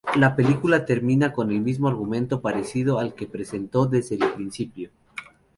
[0.15, 4.89] La película termina con el mismo argumento parecido al que presentó desde el principio.